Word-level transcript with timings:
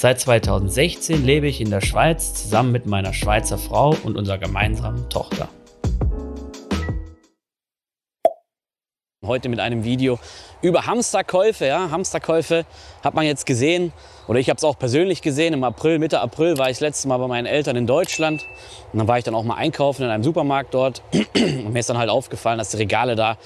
Seit 0.00 0.20
2016 0.20 1.24
lebe 1.24 1.48
ich 1.48 1.60
in 1.60 1.70
der 1.70 1.80
Schweiz 1.80 2.32
zusammen 2.32 2.70
mit 2.70 2.86
meiner 2.86 3.12
Schweizer 3.12 3.58
Frau 3.58 3.96
und 4.04 4.16
unserer 4.16 4.38
gemeinsamen 4.38 5.08
Tochter. 5.08 5.48
Heute 9.26 9.48
mit 9.48 9.58
einem 9.58 9.82
Video 9.82 10.20
über 10.62 10.86
Hamsterkäufe. 10.86 11.66
Ja, 11.66 11.90
Hamsterkäufe 11.90 12.64
hat 13.02 13.14
man 13.14 13.26
jetzt 13.26 13.44
gesehen 13.44 13.92
oder 14.28 14.38
ich 14.38 14.48
habe 14.50 14.58
es 14.58 14.62
auch 14.62 14.78
persönlich 14.78 15.20
gesehen. 15.20 15.52
Im 15.52 15.64
April, 15.64 15.98
Mitte 15.98 16.20
April 16.20 16.58
war 16.58 16.70
ich 16.70 16.76
das 16.76 16.80
letzte 16.80 17.08
Mal 17.08 17.16
bei 17.16 17.26
meinen 17.26 17.46
Eltern 17.46 17.74
in 17.74 17.88
Deutschland. 17.88 18.46
Und 18.92 19.00
dann 19.00 19.08
war 19.08 19.18
ich 19.18 19.24
dann 19.24 19.34
auch 19.34 19.42
mal 19.42 19.56
einkaufen 19.56 20.04
in 20.04 20.10
einem 20.10 20.22
Supermarkt 20.22 20.74
dort. 20.74 21.02
Und 21.34 21.72
mir 21.72 21.80
ist 21.80 21.90
dann 21.90 21.98
halt 21.98 22.08
aufgefallen, 22.08 22.58
dass 22.58 22.70
die 22.70 22.76
Regale 22.76 23.16
da, 23.16 23.36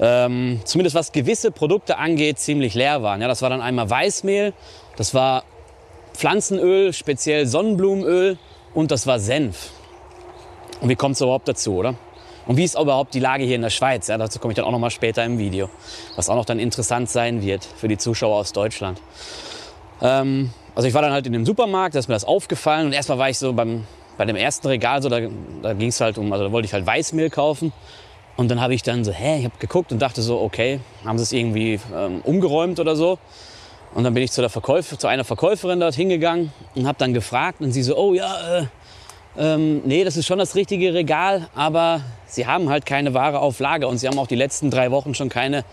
ähm, 0.00 0.60
zumindest 0.64 0.96
was 0.96 1.12
gewisse 1.12 1.52
Produkte 1.52 1.98
angeht, 1.98 2.40
ziemlich 2.40 2.74
leer 2.74 3.04
waren. 3.04 3.20
Ja, 3.20 3.28
das 3.28 3.42
war 3.42 3.50
dann 3.50 3.60
einmal 3.60 3.88
Weißmehl, 3.88 4.54
das 4.96 5.14
war 5.14 5.44
Pflanzenöl, 6.14 6.92
speziell 6.92 7.46
Sonnenblumenöl 7.46 8.38
und 8.72 8.90
das 8.90 9.06
war 9.06 9.18
Senf. 9.18 9.70
Und 10.80 10.88
wie 10.88 10.96
kommt 10.96 11.16
es 11.16 11.20
überhaupt 11.20 11.48
dazu, 11.48 11.74
oder? 11.74 11.94
Und 12.46 12.56
wie 12.56 12.64
ist 12.64 12.78
überhaupt 12.78 13.14
die 13.14 13.20
Lage 13.20 13.44
hier 13.44 13.56
in 13.56 13.62
der 13.62 13.70
Schweiz? 13.70 14.06
Ja, 14.06 14.18
dazu 14.18 14.38
komme 14.38 14.52
ich 14.52 14.56
dann 14.56 14.64
auch 14.64 14.70
noch 14.70 14.78
mal 14.78 14.90
später 14.90 15.24
im 15.24 15.38
Video, 15.38 15.70
was 16.16 16.28
auch 16.28 16.36
noch 16.36 16.44
dann 16.44 16.58
interessant 16.58 17.08
sein 17.08 17.42
wird 17.42 17.64
für 17.64 17.88
die 17.88 17.96
Zuschauer 17.96 18.36
aus 18.36 18.52
Deutschland. 18.52 19.00
Ähm, 20.02 20.50
also 20.74 20.86
ich 20.88 20.94
war 20.94 21.02
dann 21.02 21.12
halt 21.12 21.26
in 21.26 21.32
dem 21.32 21.46
Supermarkt, 21.46 21.94
da 21.94 21.98
ist 21.98 22.08
mir 22.08 22.14
das 22.14 22.24
aufgefallen 22.24 22.86
und 22.86 22.92
erstmal 22.92 23.18
war 23.18 23.30
ich 23.30 23.38
so 23.38 23.52
beim, 23.52 23.84
bei 24.18 24.24
dem 24.24 24.36
ersten 24.36 24.66
Regal, 24.66 25.02
so, 25.02 25.08
da, 25.08 25.20
da 25.62 25.72
ging 25.72 25.88
es 25.88 26.00
halt 26.00 26.18
um, 26.18 26.32
also 26.32 26.44
da 26.44 26.52
wollte 26.52 26.66
ich 26.66 26.72
halt 26.72 26.86
Weißmehl 26.86 27.30
kaufen. 27.30 27.72
Und 28.36 28.50
dann 28.50 28.60
habe 28.60 28.74
ich 28.74 28.82
dann 28.82 29.04
so, 29.04 29.12
hä, 29.12 29.38
ich 29.38 29.44
habe 29.44 29.54
geguckt 29.58 29.92
und 29.92 30.02
dachte 30.02 30.20
so, 30.20 30.40
okay, 30.40 30.80
haben 31.04 31.18
sie 31.18 31.22
es 31.22 31.32
irgendwie 31.32 31.78
ähm, 31.94 32.20
umgeräumt 32.24 32.80
oder 32.80 32.96
so. 32.96 33.18
Und 33.94 34.04
dann 34.04 34.12
bin 34.12 34.22
ich 34.22 34.32
zu, 34.32 34.40
der 34.40 34.50
Verkäufer, 34.50 34.98
zu 34.98 35.06
einer 35.06 35.24
Verkäuferin 35.24 35.80
dort 35.80 35.94
hingegangen 35.94 36.52
und 36.74 36.86
habe 36.86 36.98
dann 36.98 37.14
gefragt 37.14 37.60
und 37.60 37.72
sie 37.72 37.82
so, 37.82 37.96
oh 37.96 38.12
ja, 38.12 38.58
äh, 38.58 38.66
ähm, 39.36 39.82
nee, 39.84 40.04
das 40.04 40.16
ist 40.16 40.26
schon 40.26 40.38
das 40.38 40.54
richtige 40.54 40.94
Regal, 40.94 41.48
aber 41.54 42.00
sie 42.26 42.46
haben 42.46 42.68
halt 42.68 42.86
keine 42.86 43.14
Ware 43.14 43.38
auf 43.38 43.58
Lager 43.60 43.88
und 43.88 43.98
sie 43.98 44.08
haben 44.08 44.18
auch 44.18 44.26
die 44.26 44.36
letzten 44.36 44.70
drei 44.70 44.90
Wochen 44.90 45.14
schon 45.14 45.28
keine, 45.28 45.64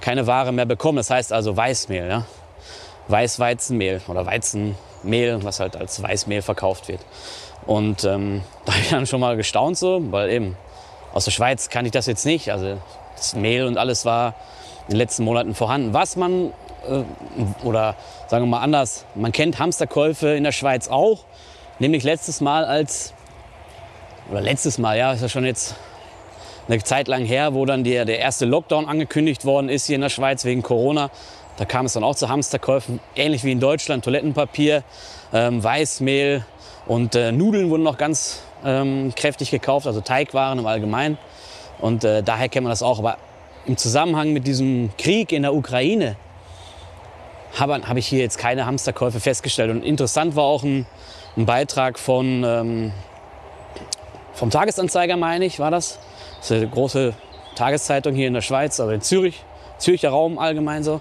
keine 0.00 0.26
Ware 0.26 0.52
mehr 0.52 0.66
bekommen. 0.66 0.96
Das 0.96 1.10
heißt 1.10 1.32
also 1.32 1.56
Weißmehl, 1.56 2.08
ja? 2.08 2.26
Weißweizenmehl 3.08 4.00
oder 4.06 4.26
Weizenmehl, 4.26 5.42
was 5.42 5.60
halt 5.60 5.76
als 5.76 6.02
Weißmehl 6.02 6.42
verkauft 6.42 6.88
wird. 6.88 7.00
Und 7.66 8.04
ähm, 8.04 8.42
da 8.64 8.72
habe 8.72 8.82
ich 8.82 8.90
dann 8.90 9.06
schon 9.06 9.20
mal 9.20 9.36
gestaunt 9.36 9.78
so, 9.78 10.00
weil 10.10 10.30
eben 10.30 10.56
aus 11.12 11.24
der 11.24 11.32
Schweiz 11.32 11.68
kann 11.68 11.84
ich 11.84 11.92
das 11.92 12.06
jetzt 12.06 12.26
nicht. 12.26 12.50
Also 12.50 12.78
das 13.16 13.34
Mehl 13.34 13.66
und 13.66 13.78
alles 13.78 14.04
war 14.04 14.34
in 14.86 14.92
den 14.92 14.98
letzten 14.98 15.24
Monaten 15.24 15.54
vorhanden. 15.54 15.92
Was 15.92 16.16
man, 16.16 16.52
oder 17.62 17.96
sagen 18.28 18.44
wir 18.44 18.48
mal 18.48 18.60
anders, 18.60 19.04
man 19.14 19.32
kennt 19.32 19.58
Hamsterkäufe 19.58 20.28
in 20.28 20.44
der 20.44 20.52
Schweiz 20.52 20.88
auch. 20.88 21.24
Nämlich 21.78 22.04
letztes 22.04 22.40
Mal 22.40 22.64
als, 22.64 23.14
oder 24.30 24.40
letztes 24.40 24.78
Mal, 24.78 24.98
ja, 24.98 25.12
ist 25.12 25.22
ja 25.22 25.28
schon 25.28 25.44
jetzt 25.44 25.74
eine 26.68 26.82
Zeit 26.82 27.08
lang 27.08 27.24
her, 27.24 27.54
wo 27.54 27.66
dann 27.66 27.84
der, 27.84 28.04
der 28.04 28.18
erste 28.18 28.44
Lockdown 28.44 28.88
angekündigt 28.88 29.44
worden 29.44 29.68
ist 29.68 29.86
hier 29.86 29.96
in 29.96 30.00
der 30.00 30.08
Schweiz 30.08 30.44
wegen 30.44 30.62
Corona. 30.62 31.10
Da 31.56 31.64
kam 31.64 31.86
es 31.86 31.92
dann 31.92 32.04
auch 32.04 32.14
zu 32.14 32.28
Hamsterkäufen, 32.28 33.00
ähnlich 33.14 33.44
wie 33.44 33.52
in 33.52 33.60
Deutschland, 33.60 34.04
Toilettenpapier, 34.04 34.84
ähm, 35.32 35.62
Weißmehl 35.62 36.44
und 36.86 37.14
äh, 37.14 37.32
Nudeln 37.32 37.70
wurden 37.70 37.82
noch 37.82 37.98
ganz 37.98 38.42
ähm, 38.64 39.12
kräftig 39.14 39.50
gekauft, 39.50 39.86
also 39.86 40.00
Teigwaren 40.00 40.58
im 40.58 40.66
Allgemeinen. 40.66 41.18
Und 41.80 42.04
äh, 42.04 42.22
daher 42.22 42.48
kennt 42.48 42.64
man 42.64 42.70
das 42.70 42.82
auch. 42.82 42.98
Aber 42.98 43.18
im 43.66 43.76
Zusammenhang 43.76 44.32
mit 44.32 44.46
diesem 44.46 44.90
Krieg 44.96 45.32
in 45.32 45.42
der 45.42 45.54
Ukraine 45.54 46.16
habe 47.58 47.86
hab 47.86 47.96
ich 47.96 48.06
hier 48.06 48.20
jetzt 48.20 48.38
keine 48.38 48.66
Hamsterkäufe 48.66 49.20
festgestellt. 49.20 49.70
Und 49.70 49.84
interessant 49.84 50.36
war 50.36 50.44
auch 50.44 50.62
ein, 50.62 50.86
ein 51.36 51.46
Beitrag 51.46 51.98
von, 51.98 52.44
ähm, 52.44 52.92
vom 54.32 54.50
Tagesanzeiger, 54.50 55.16
meine 55.16 55.44
ich, 55.44 55.58
war 55.58 55.70
das. 55.70 55.98
Das 56.38 56.50
ist 56.50 56.56
eine 56.56 56.68
große 56.68 57.14
Tageszeitung 57.54 58.14
hier 58.14 58.28
in 58.28 58.34
der 58.34 58.40
Schweiz, 58.40 58.80
aber 58.80 58.94
in 58.94 59.02
Zürich, 59.02 59.44
Zürcher 59.78 60.10
Raum 60.10 60.38
allgemein 60.38 60.82
so. 60.82 61.00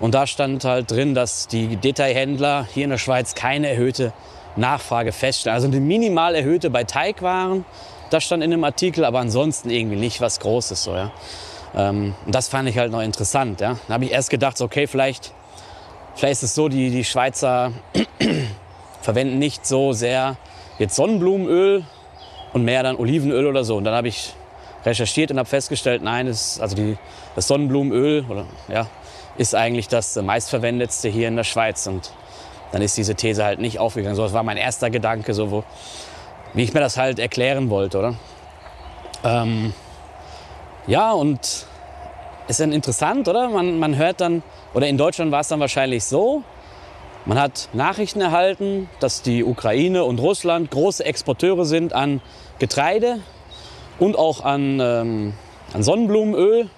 Und 0.00 0.14
da 0.14 0.26
stand 0.26 0.64
halt 0.64 0.90
drin, 0.90 1.14
dass 1.14 1.46
die 1.46 1.76
Detailhändler 1.76 2.66
hier 2.72 2.84
in 2.84 2.90
der 2.90 2.98
Schweiz 2.98 3.34
keine 3.34 3.68
erhöhte 3.68 4.12
Nachfrage 4.56 5.12
feststellen. 5.12 5.54
Also 5.54 5.68
eine 5.68 5.80
minimal 5.80 6.34
erhöhte 6.34 6.70
bei 6.70 6.84
Teigwaren, 6.84 7.64
das 8.10 8.24
stand 8.24 8.42
in 8.42 8.50
dem 8.50 8.64
Artikel, 8.64 9.04
aber 9.04 9.20
ansonsten 9.20 9.70
irgendwie 9.70 9.96
nicht 9.96 10.20
was 10.20 10.40
Großes. 10.40 10.82
So, 10.82 10.94
ja. 10.94 11.12
Ähm, 11.74 12.14
und 12.26 12.34
das 12.34 12.48
fand 12.48 12.68
ich 12.68 12.76
halt 12.76 12.92
noch 12.92 13.00
interessant. 13.00 13.60
Ja. 13.60 13.78
Da 13.86 13.94
habe 13.94 14.04
ich 14.04 14.10
erst 14.10 14.30
gedacht, 14.30 14.60
okay, 14.60 14.86
vielleicht, 14.86 15.32
vielleicht 16.14 16.34
ist 16.34 16.42
es 16.42 16.54
so, 16.54 16.68
die, 16.68 16.90
die 16.90 17.04
Schweizer 17.04 17.72
verwenden 19.02 19.38
nicht 19.38 19.66
so 19.66 19.92
sehr 19.92 20.36
jetzt 20.78 20.96
Sonnenblumenöl 20.96 21.84
und 22.52 22.64
mehr 22.64 22.82
dann 22.82 22.96
Olivenöl 22.96 23.46
oder 23.46 23.64
so. 23.64 23.76
Und 23.76 23.84
dann 23.84 23.94
habe 23.94 24.08
ich 24.08 24.34
recherchiert 24.84 25.30
und 25.30 25.38
habe 25.38 25.48
festgestellt, 25.48 26.02
nein, 26.02 26.26
das, 26.26 26.60
also 26.60 26.76
die, 26.76 26.96
das 27.34 27.48
Sonnenblumenöl 27.48 28.24
oder, 28.28 28.46
ja, 28.68 28.86
ist 29.36 29.54
eigentlich 29.54 29.88
das 29.88 30.16
meistverwendetste 30.16 31.08
hier 31.08 31.28
in 31.28 31.36
der 31.36 31.44
Schweiz. 31.44 31.86
Und 31.86 32.12
dann 32.72 32.82
ist 32.82 32.96
diese 32.96 33.14
These 33.14 33.44
halt 33.44 33.60
nicht 33.60 33.78
aufgegangen. 33.78 34.16
So, 34.16 34.22
das 34.22 34.32
war 34.32 34.42
mein 34.42 34.56
erster 34.56 34.90
Gedanke, 34.90 35.34
so, 35.34 35.50
wo, 35.50 35.64
wie 36.54 36.64
ich 36.64 36.74
mir 36.74 36.80
das 36.80 36.96
halt 36.96 37.18
erklären 37.18 37.70
wollte, 37.70 37.98
oder? 37.98 38.14
Ähm, 39.24 39.72
ja, 40.86 41.12
und 41.12 41.66
ist 42.52 42.60
dann 42.60 42.72
interessant, 42.72 43.28
oder? 43.28 43.48
Man, 43.48 43.78
man 43.78 43.96
hört 43.96 44.20
dann, 44.20 44.42
oder 44.74 44.86
in 44.86 44.98
Deutschland 44.98 45.32
war 45.32 45.40
es 45.40 45.48
dann 45.48 45.60
wahrscheinlich 45.60 46.04
so, 46.04 46.42
man 47.24 47.38
hat 47.38 47.68
Nachrichten 47.72 48.20
erhalten, 48.20 48.88
dass 48.98 49.22
die 49.22 49.44
Ukraine 49.44 50.02
und 50.04 50.18
Russland 50.18 50.70
große 50.72 51.04
Exporteure 51.04 51.64
sind 51.64 51.92
an 51.92 52.20
Getreide 52.58 53.20
und 54.00 54.18
auch 54.18 54.44
an, 54.44 54.80
ähm, 54.80 55.34
an 55.72 55.82
Sonnenblumenöl. 55.84 56.68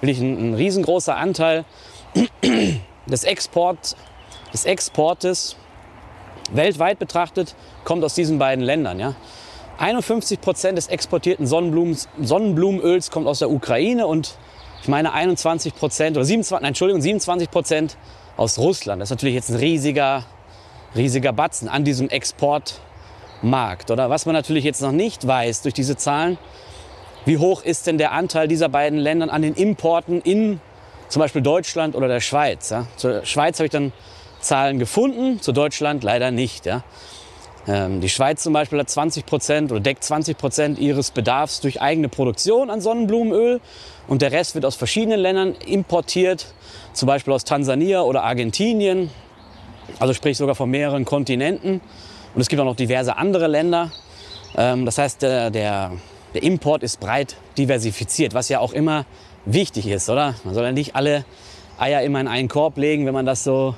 Wirklich 0.00 0.20
ein, 0.20 0.50
ein 0.50 0.54
riesengroßer 0.54 1.16
Anteil 1.16 1.64
des, 3.06 3.24
Export, 3.24 3.96
des 4.52 4.66
Exportes 4.66 5.56
weltweit 6.52 6.98
betrachtet 6.98 7.54
kommt 7.84 8.04
aus 8.04 8.14
diesen 8.14 8.38
beiden 8.38 8.62
Ländern. 8.62 9.00
Ja? 9.00 9.14
51 9.78 10.40
Prozent 10.42 10.76
des 10.76 10.88
exportierten 10.88 11.46
Sonnenblumenöls 11.46 13.10
kommt 13.10 13.26
aus 13.26 13.38
der 13.38 13.50
Ukraine 13.50 14.06
und 14.06 14.36
ich 14.84 14.88
meine 14.88 15.14
21 15.14 15.74
Prozent 15.74 16.14
oder 16.18 16.26
27, 16.26 16.60
nein, 16.60 16.68
Entschuldigung, 16.68 17.00
27 17.00 17.50
Prozent 17.50 17.96
aus 18.36 18.58
Russland. 18.58 19.00
Das 19.00 19.06
ist 19.06 19.12
natürlich 19.12 19.34
jetzt 19.34 19.48
ein 19.48 19.56
riesiger, 19.56 20.24
riesiger 20.94 21.32
Batzen 21.32 21.70
an 21.70 21.84
diesem 21.84 22.10
Exportmarkt. 22.10 23.90
Oder 23.90 24.10
was 24.10 24.26
man 24.26 24.34
natürlich 24.34 24.62
jetzt 24.62 24.82
noch 24.82 24.92
nicht 24.92 25.26
weiß 25.26 25.62
durch 25.62 25.72
diese 25.72 25.96
Zahlen, 25.96 26.36
wie 27.24 27.38
hoch 27.38 27.64
ist 27.64 27.86
denn 27.86 27.96
der 27.96 28.12
Anteil 28.12 28.46
dieser 28.46 28.68
beiden 28.68 28.98
Länder 28.98 29.32
an 29.32 29.40
den 29.40 29.54
Importen 29.54 30.20
in 30.20 30.60
zum 31.08 31.20
Beispiel 31.20 31.40
Deutschland 31.40 31.94
oder 31.94 32.06
der 32.06 32.20
Schweiz? 32.20 32.68
Ja? 32.68 32.86
Zur 32.98 33.24
Schweiz 33.24 33.58
habe 33.60 33.64
ich 33.64 33.72
dann 33.72 33.90
Zahlen 34.40 34.78
gefunden, 34.78 35.40
zu 35.40 35.52
Deutschland 35.52 36.04
leider 36.04 36.30
nicht. 36.30 36.66
Ja? 36.66 36.84
Ähm, 37.66 38.00
die 38.00 38.08
Schweiz 38.08 38.42
zum 38.42 38.52
Beispiel 38.52 38.78
hat 38.78 38.90
20 38.90 39.24
Prozent 39.24 39.72
oder 39.72 39.80
deckt 39.80 40.04
20 40.04 40.36
Prozent 40.36 40.78
ihres 40.78 41.10
Bedarfs 41.10 41.60
durch 41.60 41.80
eigene 41.80 42.08
Produktion 42.08 42.68
an 42.68 42.80
Sonnenblumenöl 42.80 43.60
und 44.06 44.20
der 44.20 44.32
Rest 44.32 44.54
wird 44.54 44.66
aus 44.66 44.76
verschiedenen 44.76 45.20
Ländern 45.20 45.54
importiert, 45.66 46.46
zum 46.92 47.06
Beispiel 47.06 47.32
aus 47.32 47.44
Tansania 47.44 48.02
oder 48.02 48.22
Argentinien, 48.22 49.10
also 49.98 50.12
sprich 50.12 50.36
sogar 50.36 50.54
von 50.54 50.70
mehreren 50.70 51.04
Kontinenten. 51.04 51.80
Und 52.34 52.40
es 52.40 52.48
gibt 52.48 52.60
auch 52.60 52.66
noch 52.66 52.76
diverse 52.76 53.16
andere 53.16 53.46
Länder. 53.46 53.92
Ähm, 54.56 54.84
das 54.84 54.98
heißt, 54.98 55.22
der, 55.22 55.50
der, 55.50 55.92
der 56.34 56.42
Import 56.42 56.82
ist 56.82 57.00
breit 57.00 57.36
diversifiziert, 57.56 58.34
was 58.34 58.48
ja 58.48 58.58
auch 58.60 58.72
immer 58.72 59.06
wichtig 59.46 59.86
ist, 59.86 60.10
oder? 60.10 60.34
Man 60.44 60.54
soll 60.54 60.64
ja 60.64 60.72
nicht 60.72 60.96
alle 60.96 61.24
Eier 61.78 62.02
immer 62.02 62.20
in 62.20 62.28
einen 62.28 62.48
Korb 62.48 62.76
legen, 62.76 63.06
wenn 63.06 63.14
man 63.14 63.26
das 63.26 63.44
so 63.44 63.74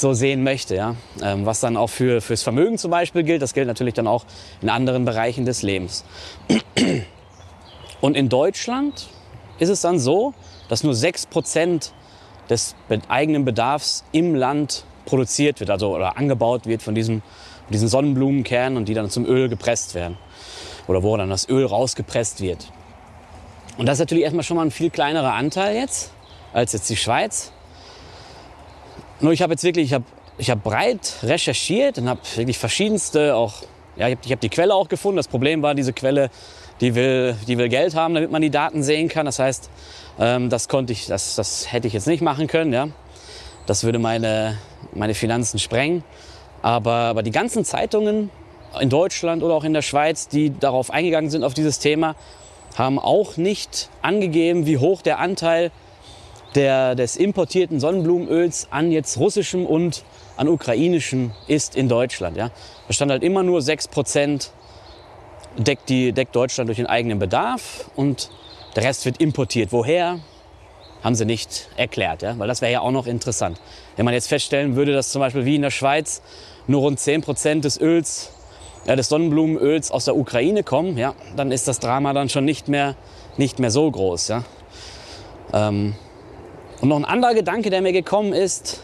so 0.00 0.12
sehen 0.12 0.42
möchte. 0.42 0.74
Ja? 0.74 0.96
Ähm, 1.22 1.46
was 1.46 1.60
dann 1.60 1.76
auch 1.76 1.88
für, 1.88 2.20
fürs 2.20 2.42
Vermögen 2.42 2.78
zum 2.78 2.90
Beispiel 2.90 3.22
gilt, 3.22 3.42
das 3.42 3.54
gilt 3.54 3.66
natürlich 3.66 3.94
dann 3.94 4.06
auch 4.06 4.24
in 4.60 4.68
anderen 4.68 5.04
Bereichen 5.04 5.44
des 5.44 5.62
Lebens. 5.62 6.04
Und 8.00 8.16
in 8.16 8.28
Deutschland 8.28 9.08
ist 9.58 9.68
es 9.68 9.80
dann 9.80 9.98
so, 9.98 10.34
dass 10.68 10.84
nur 10.84 10.94
6% 10.94 11.90
des 12.48 12.76
eigenen 13.08 13.44
Bedarfs 13.44 14.04
im 14.12 14.34
Land 14.34 14.84
produziert 15.04 15.60
wird, 15.60 15.70
also 15.70 15.94
oder 15.94 16.16
angebaut 16.16 16.66
wird 16.66 16.82
von 16.82 16.94
diesem 16.94 17.22
diesen 17.70 17.88
Sonnenblumenkernen 17.88 18.76
und 18.76 18.88
die 18.88 18.94
dann 18.94 19.10
zum 19.10 19.26
Öl 19.26 19.48
gepresst 19.48 19.94
werden. 19.94 20.16
Oder 20.86 21.02
wo 21.02 21.16
dann 21.16 21.28
das 21.28 21.48
Öl 21.48 21.66
rausgepresst 21.66 22.40
wird. 22.40 22.72
Und 23.76 23.86
das 23.86 23.94
ist 23.94 24.00
natürlich 24.00 24.24
erstmal 24.24 24.44
schon 24.44 24.56
mal 24.56 24.64
ein 24.64 24.70
viel 24.70 24.90
kleinerer 24.90 25.34
Anteil 25.34 25.76
jetzt 25.76 26.12
als 26.52 26.72
jetzt 26.72 26.88
die 26.88 26.96
Schweiz. 26.96 27.52
Nur 29.20 29.32
ich 29.32 29.42
habe 29.42 29.52
jetzt 29.52 29.64
wirklich, 29.64 29.86
ich 29.86 29.94
habe 29.94 30.04
ich 30.38 30.50
hab 30.50 30.62
breit 30.62 31.16
recherchiert 31.22 31.98
und 31.98 32.08
habe 32.08 32.20
wirklich 32.36 32.58
verschiedenste 32.58 33.34
auch, 33.34 33.54
ja, 33.96 34.08
ich 34.08 34.16
habe 34.16 34.28
hab 34.30 34.40
die 34.40 34.48
Quelle 34.48 34.74
auch 34.74 34.88
gefunden. 34.88 35.16
Das 35.16 35.26
Problem 35.26 35.60
war, 35.62 35.74
diese 35.74 35.92
Quelle, 35.92 36.30
die 36.80 36.94
will, 36.94 37.36
die 37.48 37.58
will 37.58 37.68
Geld 37.68 37.96
haben, 37.96 38.14
damit 38.14 38.30
man 38.30 38.40
die 38.40 38.50
Daten 38.50 38.84
sehen 38.84 39.08
kann. 39.08 39.26
Das 39.26 39.40
heißt, 39.40 39.68
ähm, 40.20 40.50
das 40.50 40.68
konnte 40.68 40.92
ich, 40.92 41.06
das, 41.06 41.34
das 41.34 41.72
hätte 41.72 41.88
ich 41.88 41.92
jetzt 41.94 42.06
nicht 42.06 42.22
machen 42.22 42.46
können, 42.46 42.72
ja. 42.72 42.88
Das 43.66 43.82
würde 43.82 43.98
meine, 43.98 44.56
meine 44.94 45.14
Finanzen 45.14 45.58
sprengen. 45.58 46.04
Aber, 46.62 46.92
aber 46.92 47.22
die 47.24 47.32
ganzen 47.32 47.64
Zeitungen 47.64 48.30
in 48.80 48.88
Deutschland 48.88 49.42
oder 49.42 49.54
auch 49.54 49.64
in 49.64 49.74
der 49.74 49.82
Schweiz, 49.82 50.28
die 50.28 50.56
darauf 50.56 50.90
eingegangen 50.90 51.30
sind, 51.30 51.42
auf 51.42 51.54
dieses 51.54 51.80
Thema, 51.80 52.14
haben 52.76 52.98
auch 52.98 53.36
nicht 53.36 53.90
angegeben, 54.02 54.66
wie 54.66 54.78
hoch 54.78 55.02
der 55.02 55.18
Anteil 55.18 55.72
der, 56.54 56.94
des 56.94 57.16
importierten 57.16 57.80
Sonnenblumenöls 57.80 58.68
an 58.70 58.90
jetzt 58.90 59.18
russischem 59.18 59.66
und 59.66 60.04
an 60.36 60.48
ukrainischem 60.48 61.32
ist 61.46 61.76
in 61.76 61.88
Deutschland. 61.88 62.36
Ja. 62.36 62.50
Da 62.86 62.92
stand 62.92 63.10
halt 63.10 63.22
immer 63.22 63.42
nur 63.42 63.60
6% 63.60 64.50
deckt, 65.56 65.88
die, 65.88 66.12
deckt 66.12 66.34
Deutschland 66.34 66.68
durch 66.68 66.78
den 66.78 66.86
eigenen 66.86 67.18
Bedarf 67.18 67.90
und 67.96 68.30
der 68.76 68.84
Rest 68.84 69.04
wird 69.04 69.20
importiert. 69.20 69.72
Woher? 69.72 70.20
Haben 71.02 71.14
sie 71.14 71.24
nicht 71.24 71.68
erklärt, 71.76 72.22
ja? 72.22 72.36
weil 72.38 72.48
das 72.48 72.60
wäre 72.60 72.72
ja 72.72 72.80
auch 72.80 72.90
noch 72.90 73.06
interessant. 73.06 73.60
Wenn 73.94 74.04
man 74.04 74.14
jetzt 74.14 74.28
feststellen 74.28 74.74
würde, 74.74 74.92
dass 74.92 75.10
zum 75.10 75.20
Beispiel 75.20 75.44
wie 75.44 75.54
in 75.54 75.62
der 75.62 75.70
Schweiz 75.70 76.22
nur 76.66 76.80
rund 76.80 76.98
10% 76.98 77.60
des 77.60 77.80
Öls, 77.80 78.32
äh, 78.84 78.96
des 78.96 79.08
Sonnenblumenöls 79.08 79.92
aus 79.92 80.06
der 80.06 80.16
Ukraine 80.16 80.64
kommen, 80.64 80.98
ja, 80.98 81.14
dann 81.36 81.52
ist 81.52 81.68
das 81.68 81.78
Drama 81.78 82.12
dann 82.14 82.28
schon 82.28 82.44
nicht 82.44 82.66
mehr, 82.66 82.96
nicht 83.36 83.60
mehr 83.60 83.70
so 83.70 83.88
groß. 83.88 84.28
Ja? 84.28 84.44
Ähm, 85.52 85.94
und 86.80 86.88
noch 86.88 86.96
ein 86.96 87.04
anderer 87.04 87.34
Gedanke, 87.34 87.70
der 87.70 87.82
mir 87.82 87.92
gekommen 87.92 88.32
ist, 88.32 88.80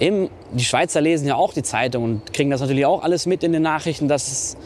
eben, 0.00 0.30
die 0.52 0.64
Schweizer 0.64 1.00
lesen 1.00 1.26
ja 1.26 1.36
auch 1.36 1.52
die 1.52 1.62
Zeitung 1.62 2.04
und 2.04 2.32
kriegen 2.32 2.50
das 2.50 2.60
natürlich 2.60 2.86
auch 2.86 3.02
alles 3.02 3.26
mit 3.26 3.42
in 3.44 3.52
den 3.52 3.62
Nachrichten, 3.62 4.08
dass 4.08 4.30
es, 4.30 4.56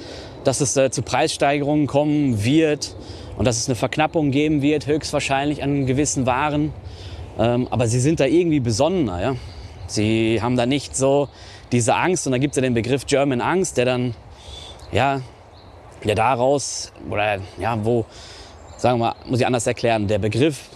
dass 0.44 0.60
es 0.60 0.76
äh, 0.76 0.90
zu 0.90 1.02
Preissteigerungen 1.02 1.87
kommen 1.87 2.44
wird 2.44 2.96
und 3.37 3.44
dass 3.44 3.58
es 3.58 3.69
eine 3.69 3.75
Verknappung 3.75 4.31
geben 4.31 4.62
wird, 4.62 4.87
höchstwahrscheinlich 4.87 5.62
an 5.62 5.87
gewissen 5.87 6.26
Waren. 6.26 6.72
Ähm, 7.38 7.69
aber 7.70 7.87
sie 7.87 8.00
sind 8.00 8.20
da 8.20 8.25
irgendwie 8.25 8.60
besonnener. 8.60 9.20
Ja? 9.20 9.37
Sie 9.88 10.40
haben 10.40 10.56
da 10.56 10.66
nicht 10.66 10.96
so 10.96 11.28
diese 11.72 11.94
Angst 11.96 12.26
und 12.26 12.32
da 12.32 12.38
gibt 12.38 12.52
es 12.52 12.56
ja 12.56 12.62
den 12.62 12.75
Begriff 12.75 13.06
German 13.06 13.40
Angst, 13.40 13.76
der 13.76 13.84
dann, 13.84 14.14
ja, 14.93 15.20
der 16.04 16.14
daraus, 16.14 16.93
oder 17.10 17.38
ja, 17.58 17.84
wo, 17.84 18.06
sagen 18.76 18.98
wir 18.98 19.06
mal, 19.06 19.14
muss 19.26 19.40
ich 19.40 19.46
anders 19.46 19.66
erklären, 19.66 20.06
der 20.06 20.19
Begriff, 20.19 20.70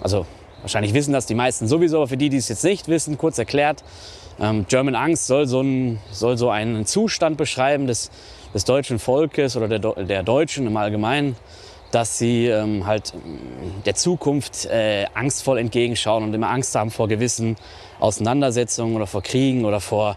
also 0.00 0.24
Wahrscheinlich 0.62 0.94
wissen 0.94 1.12
das 1.12 1.26
die 1.26 1.34
meisten 1.34 1.68
sowieso, 1.68 1.98
aber 1.98 2.08
für 2.08 2.16
die, 2.16 2.28
die 2.28 2.38
es 2.38 2.48
jetzt 2.48 2.64
nicht 2.64 2.88
wissen, 2.88 3.18
kurz 3.18 3.38
erklärt. 3.38 3.84
Ähm, 4.40 4.66
German 4.68 4.94
Angst 4.94 5.26
soll 5.26 5.46
so, 5.46 5.60
ein, 5.60 5.98
soll 6.10 6.36
so 6.36 6.50
einen 6.50 6.86
Zustand 6.86 7.36
beschreiben 7.36 7.86
des, 7.86 8.10
des 8.52 8.64
deutschen 8.64 8.98
Volkes 8.98 9.56
oder 9.56 9.68
der, 9.68 10.04
der 10.04 10.22
Deutschen 10.22 10.66
im 10.66 10.76
Allgemeinen, 10.76 11.36
dass 11.90 12.18
sie 12.18 12.46
ähm, 12.46 12.86
halt 12.86 13.14
der 13.86 13.94
Zukunft 13.94 14.66
äh, 14.66 15.06
angstvoll 15.14 15.58
entgegenschauen 15.58 16.24
und 16.24 16.34
immer 16.34 16.50
Angst 16.50 16.74
haben 16.74 16.90
vor 16.90 17.08
gewissen 17.08 17.56
Auseinandersetzungen 18.00 18.96
oder 18.96 19.06
vor 19.06 19.22
Kriegen 19.22 19.64
oder 19.64 19.80
vor 19.80 20.16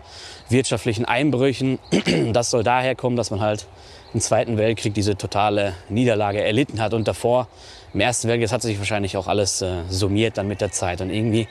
wirtschaftlichen 0.49 1.05
Einbrüchen. 1.05 1.79
Das 2.33 2.49
soll 2.49 2.63
daher 2.63 2.95
kommen, 2.95 3.15
dass 3.15 3.31
man 3.31 3.39
halt 3.39 3.67
im 4.13 4.19
Zweiten 4.19 4.57
Weltkrieg 4.57 4.93
diese 4.93 5.15
totale 5.15 5.73
Niederlage 5.89 6.43
erlitten 6.43 6.81
hat 6.81 6.93
und 6.93 7.07
davor 7.07 7.47
im 7.93 7.99
Ersten 7.99 8.27
Weltkrieg, 8.27 8.45
das 8.45 8.51
hat 8.51 8.61
sich 8.61 8.77
wahrscheinlich 8.79 9.17
auch 9.17 9.27
alles 9.27 9.61
äh, 9.61 9.83
summiert 9.89 10.37
dann 10.37 10.47
mit 10.47 10.61
der 10.61 10.71
Zeit. 10.71 11.01
Und 11.01 11.09
irgendwie 11.09 11.47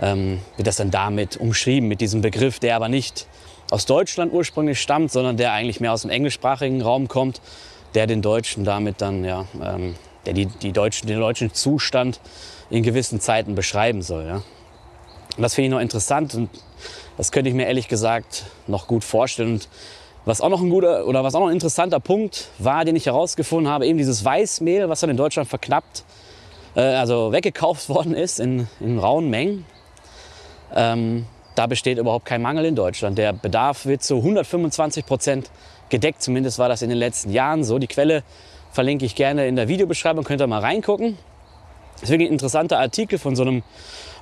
ähm, 0.00 0.40
wird 0.56 0.66
das 0.66 0.76
dann 0.76 0.90
damit 0.90 1.36
umschrieben, 1.36 1.88
mit 1.88 2.00
diesem 2.00 2.20
Begriff, 2.20 2.58
der 2.58 2.76
aber 2.76 2.88
nicht 2.88 3.26
aus 3.70 3.86
Deutschland 3.86 4.32
ursprünglich 4.32 4.80
stammt, 4.80 5.12
sondern 5.12 5.36
der 5.36 5.52
eigentlich 5.52 5.80
mehr 5.80 5.92
aus 5.92 6.02
dem 6.02 6.10
englischsprachigen 6.10 6.82
Raum 6.82 7.08
kommt, 7.08 7.40
der 7.94 8.06
den 8.06 8.22
Deutschen 8.22 8.64
damit 8.64 9.00
dann, 9.00 9.24
ja, 9.24 9.46
ähm, 9.62 9.94
der 10.26 10.34
die, 10.34 10.46
die 10.46 10.72
Deutschen, 10.72 11.06
den 11.06 11.18
deutschen 11.18 11.52
Zustand 11.54 12.20
in 12.68 12.82
gewissen 12.82 13.20
Zeiten 13.20 13.54
beschreiben 13.54 14.02
soll. 14.02 14.26
Ja. 14.26 14.42
Und 15.36 15.42
das 15.42 15.54
finde 15.54 15.66
ich 15.66 15.72
noch 15.72 15.80
interessant 15.80 16.34
und 16.34 16.50
das 17.16 17.32
könnte 17.32 17.48
ich 17.48 17.54
mir 17.54 17.66
ehrlich 17.66 17.88
gesagt 17.88 18.44
noch 18.66 18.86
gut 18.86 19.04
vorstellen. 19.04 19.52
Und 19.54 19.68
was 20.30 20.40
auch 20.40 20.48
noch 20.48 20.62
ein 20.62 20.70
guter 20.70 21.08
oder 21.08 21.24
was 21.24 21.34
auch 21.34 21.40
noch 21.40 21.48
ein 21.48 21.54
interessanter 21.54 21.98
Punkt 21.98 22.50
war, 22.58 22.84
den 22.84 22.94
ich 22.94 23.06
herausgefunden 23.06 23.70
habe, 23.70 23.84
eben 23.84 23.98
dieses 23.98 24.24
Weißmehl, 24.24 24.88
was 24.88 25.00
dann 25.00 25.10
in 25.10 25.16
Deutschland 25.16 25.48
verknappt, 25.48 26.04
äh, 26.76 26.80
also 26.82 27.32
weggekauft 27.32 27.88
worden 27.88 28.14
ist 28.14 28.38
in, 28.38 28.68
in 28.78 29.00
rauen 29.00 29.28
Mengen. 29.28 29.66
Ähm, 30.72 31.26
da 31.56 31.66
besteht 31.66 31.98
überhaupt 31.98 32.26
kein 32.26 32.42
Mangel 32.42 32.64
in 32.64 32.76
Deutschland. 32.76 33.18
Der 33.18 33.32
Bedarf 33.32 33.86
wird 33.86 34.04
zu 34.04 34.18
125 34.18 35.04
Prozent 35.04 35.50
gedeckt. 35.88 36.22
Zumindest 36.22 36.60
war 36.60 36.68
das 36.68 36.82
in 36.82 36.90
den 36.90 36.98
letzten 36.98 37.32
Jahren 37.32 37.64
so. 37.64 37.80
Die 37.80 37.88
Quelle 37.88 38.22
verlinke 38.70 39.04
ich 39.04 39.16
gerne 39.16 39.48
in 39.48 39.56
der 39.56 39.66
Videobeschreibung, 39.66 40.22
könnt 40.22 40.40
ihr 40.40 40.46
mal 40.46 40.60
reingucken. 40.60 41.18
Wirklich 42.02 42.28
ein 42.28 42.34
interessanter 42.34 42.78
Artikel 42.78 43.18
von 43.18 43.34
so, 43.34 43.42
einem, 43.42 43.64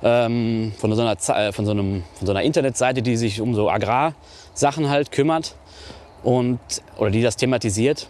ähm, 0.01 0.73
von, 0.79 0.91
so 0.91 1.03
einer, 1.03 1.11
äh, 1.37 1.51
von, 1.51 1.67
so 1.67 1.71
einem, 1.71 2.03
von 2.15 2.25
so 2.25 2.33
einer 2.33 2.41
Internetseite, 2.41 3.03
die 3.03 3.15
sich 3.15 3.41
um 3.41 3.53
so 3.53 3.69
Agrarsachen 3.69 4.89
halt 4.89 5.11
kümmert 5.11 5.53
und, 6.23 6.59
oder 6.97 7.11
die 7.11 7.21
das 7.21 7.35
thematisiert. 7.35 8.07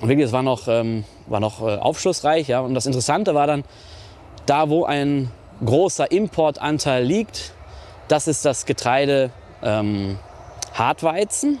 Und 0.00 0.08
wirklich, 0.08 0.26
es 0.26 0.32
war 0.32 0.42
noch, 0.42 0.68
ähm, 0.68 1.04
war 1.26 1.40
noch 1.40 1.62
äh, 1.62 1.76
aufschlussreich. 1.76 2.48
Ja? 2.48 2.60
Und 2.60 2.74
das 2.74 2.86
Interessante 2.86 3.34
war 3.34 3.46
dann, 3.46 3.64
da 4.46 4.68
wo 4.68 4.84
ein 4.84 5.30
großer 5.64 6.10
Importanteil 6.10 7.04
liegt, 7.04 7.52
das 8.08 8.28
ist 8.28 8.44
das 8.44 8.66
Getreide 8.66 9.30
ähm, 9.62 10.18
Hartweizen 10.74 11.58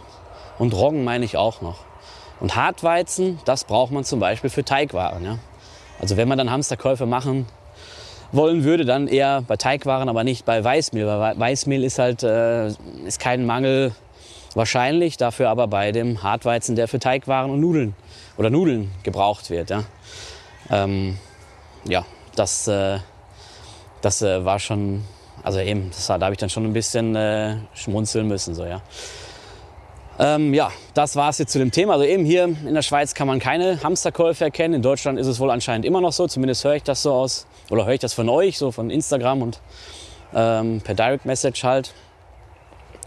und 0.58 0.74
Roggen 0.74 1.02
meine 1.02 1.24
ich 1.24 1.36
auch 1.36 1.62
noch. 1.62 1.78
Und 2.38 2.54
Hartweizen, 2.54 3.38
das 3.46 3.64
braucht 3.64 3.92
man 3.92 4.04
zum 4.04 4.20
Beispiel 4.20 4.50
für 4.50 4.64
Teigwaren. 4.64 5.24
Ja? 5.24 5.38
Also 6.00 6.16
wenn 6.16 6.28
man 6.28 6.36
dann 6.36 6.50
Hamsterkäufe 6.50 7.06
machen 7.06 7.46
wollen 8.32 8.64
würde, 8.64 8.84
dann 8.84 9.08
eher 9.08 9.42
bei 9.42 9.56
Teigwaren, 9.56 10.08
aber 10.08 10.24
nicht 10.24 10.44
bei 10.44 10.62
Weißmehl. 10.62 11.06
Weil 11.06 11.38
Weißmehl 11.38 11.82
ist 11.82 11.98
halt 11.98 12.22
äh, 12.22 12.68
ist 13.06 13.18
kein 13.18 13.46
Mangel 13.46 13.92
Wahrscheinlich 14.56 15.18
dafür 15.18 15.50
aber 15.50 15.66
bei 15.66 15.92
dem 15.92 16.22
Hartweizen, 16.22 16.76
der 16.76 16.88
für 16.88 16.98
Teigwaren 16.98 17.50
und 17.50 17.60
Nudeln 17.60 17.94
oder 18.38 18.48
Nudeln 18.48 18.90
gebraucht 19.02 19.50
wird. 19.50 19.68
Ja, 19.68 19.84
ähm, 20.70 21.18
ja 21.86 22.06
das, 22.36 22.66
äh, 22.66 23.00
das 24.00 24.22
äh, 24.22 24.46
war 24.46 24.58
schon, 24.58 25.04
also 25.42 25.58
eben, 25.58 25.90
das, 25.90 26.06
da 26.06 26.14
habe 26.14 26.32
ich 26.32 26.38
dann 26.38 26.48
schon 26.48 26.64
ein 26.64 26.72
bisschen 26.72 27.14
äh, 27.14 27.56
schmunzeln 27.74 28.28
müssen. 28.28 28.54
So, 28.54 28.64
ja. 28.64 28.80
Ähm, 30.18 30.54
ja, 30.54 30.72
das 30.94 31.16
war 31.16 31.28
es 31.28 31.36
jetzt 31.36 31.52
zu 31.52 31.58
dem 31.58 31.70
Thema. 31.70 31.92
Also 31.92 32.06
eben 32.06 32.24
hier 32.24 32.44
in 32.44 32.72
der 32.72 32.80
Schweiz 32.80 33.12
kann 33.12 33.26
man 33.26 33.40
keine 33.40 33.82
Hamsterkäufe 33.82 34.42
erkennen. 34.42 34.72
In 34.72 34.82
Deutschland 34.82 35.18
ist 35.18 35.26
es 35.26 35.38
wohl 35.38 35.50
anscheinend 35.50 35.84
immer 35.84 36.00
noch 36.00 36.14
so. 36.14 36.28
Zumindest 36.28 36.64
höre 36.64 36.76
ich 36.76 36.82
das 36.82 37.02
so 37.02 37.12
aus. 37.12 37.46
Oder 37.68 37.84
höre 37.84 37.92
ich 37.92 38.00
das 38.00 38.14
von 38.14 38.30
euch, 38.30 38.56
so 38.56 38.72
von 38.72 38.88
Instagram 38.88 39.42
und 39.42 39.60
ähm, 40.34 40.80
per 40.80 40.94
Direct 40.94 41.26
Message 41.26 41.62
halt. 41.62 41.92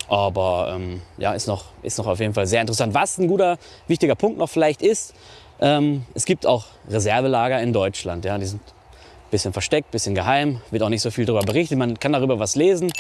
Aber 0.10 0.74
ähm, 0.76 1.02
ja, 1.18 1.34
ist 1.34 1.48
noch, 1.48 1.66
ist 1.84 1.98
noch 2.00 2.08
auf 2.08 2.20
jeden 2.20 2.34
Fall 2.34 2.48
sehr 2.48 2.62
interessant. 2.62 2.94
Was 2.94 3.18
ein 3.20 3.28
guter, 3.28 3.58
wichtiger 3.88 4.16
Punkt 4.16 4.40
noch 4.40 4.50
vielleicht 4.50 4.82
ist, 4.82 5.14
ähm, 5.62 6.06
es 6.16 6.26
gibt 6.26 6.46
auch 6.48 6.66
Reservelager 6.90 7.62
in 7.62 7.74
Deutschland. 7.74 8.26
Ja, 8.26 8.38
die 8.38 8.46
sind 8.46 8.62
ein 8.62 9.32
bisschen 9.32 9.54
versteckt, 9.54 9.90
ein 9.90 9.92
bisschen 9.92 10.16
geheim, 10.16 10.62
wird 10.72 10.82
auch 10.82 10.90
nicht 10.90 11.04
so 11.04 11.12
viel 11.12 11.26
darüber 11.26 11.46
berichtet. 11.46 11.78
Man 11.78 12.00
kann 12.00 12.14
darüber 12.14 12.40
was 12.40 12.56
lesen. 12.56 12.92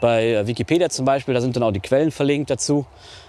Bei 0.00 0.26
äh, 0.26 0.46
Wikipedia 0.46 0.88
zum 0.88 1.04
Beispiel, 1.04 1.34
da 1.34 1.40
sind 1.40 1.54
dann 1.54 1.62
auch 1.62 1.70
die 1.70 1.80
Quellen 1.80 2.10
verlinkt 2.10 2.50
dazu. 2.50 2.84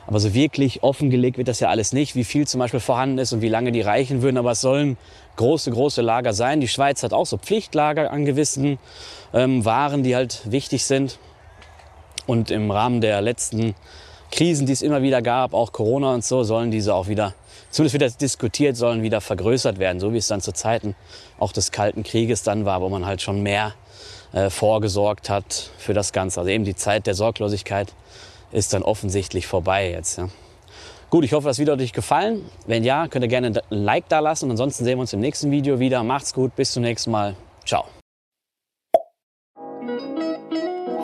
Aber 0.07 0.19
so 0.19 0.33
wirklich 0.33 0.83
offengelegt 0.83 1.37
wird 1.37 1.47
das 1.47 1.59
ja 1.59 1.69
alles 1.69 1.93
nicht, 1.93 2.15
wie 2.15 2.23
viel 2.23 2.47
zum 2.47 2.59
Beispiel 2.59 2.79
vorhanden 2.79 3.19
ist 3.19 3.33
und 3.33 3.41
wie 3.41 3.49
lange 3.49 3.71
die 3.71 3.81
reichen 3.81 4.21
würden. 4.23 4.37
Aber 4.37 4.51
es 4.51 4.61
sollen 4.61 4.97
große, 5.35 5.69
große 5.69 6.01
Lager 6.01 6.33
sein. 6.33 6.59
Die 6.59 6.67
Schweiz 6.67 7.03
hat 7.03 7.13
auch 7.13 7.25
so 7.25 7.37
Pflichtlager 7.37 8.09
an 8.09 8.25
gewissen 8.25 8.79
ähm, 9.33 9.63
Waren, 9.63 10.01
die 10.01 10.15
halt 10.15 10.41
wichtig 10.45 10.85
sind. 10.85 11.19
Und 12.27 12.51
im 12.51 12.69
Rahmen 12.69 13.01
der 13.01 13.21
letzten 13.21 13.73
Krisen, 14.31 14.67
die 14.67 14.73
es 14.73 14.81
immer 14.81 15.01
wieder 15.01 15.21
gab, 15.21 15.53
auch 15.53 15.71
Corona 15.71 16.13
und 16.13 16.23
so, 16.23 16.43
sollen 16.43 16.69
diese 16.69 16.93
auch 16.93 17.07
wieder, 17.07 17.33
zumindest 17.71 18.01
das 18.01 18.17
diskutiert, 18.17 18.75
sollen 18.75 19.01
wieder 19.01 19.21
vergrößert 19.21 19.79
werden, 19.79 19.99
so 19.99 20.13
wie 20.13 20.17
es 20.17 20.27
dann 20.27 20.41
zu 20.41 20.51
Zeiten 20.51 20.95
auch 21.39 21.51
des 21.51 21.71
Kalten 21.71 22.03
Krieges 22.03 22.43
dann 22.43 22.65
war, 22.65 22.81
wo 22.81 22.89
man 22.89 23.05
halt 23.05 23.21
schon 23.21 23.41
mehr 23.41 23.73
äh, 24.33 24.49
vorgesorgt 24.49 25.29
hat 25.29 25.71
für 25.77 25.93
das 25.93 26.11
Ganze. 26.11 26.41
Also 26.41 26.51
eben 26.51 26.65
die 26.65 26.75
Zeit 26.75 27.07
der 27.07 27.15
Sorglosigkeit 27.15 27.93
ist 28.51 28.73
dann 28.73 28.83
offensichtlich 28.83 29.47
vorbei 29.47 29.89
jetzt. 29.89 30.17
Ja. 30.17 30.29
Gut, 31.09 31.23
ich 31.23 31.31
hoffe, 31.31 31.47
das 31.47 31.57
Video 31.57 31.73
hat 31.73 31.81
euch 31.81 31.93
gefallen. 31.93 32.43
Wenn 32.65 32.83
ja, 32.83 33.07
könnt 33.07 33.23
ihr 33.23 33.29
gerne 33.29 33.47
ein 33.47 33.59
Like 33.69 34.09
da 34.09 34.19
lassen. 34.19 34.51
Ansonsten 34.51 34.83
sehen 34.83 34.97
wir 34.97 35.01
uns 35.01 35.13
im 35.13 35.21
nächsten 35.21 35.51
Video 35.51 35.79
wieder. 35.79 36.03
Macht's 36.03 36.33
gut, 36.33 36.55
bis 36.55 36.73
zum 36.73 36.83
nächsten 36.83 37.11
Mal. 37.11 37.35
Ciao. 37.65 37.85